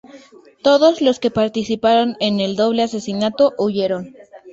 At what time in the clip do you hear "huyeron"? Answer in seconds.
3.59-4.15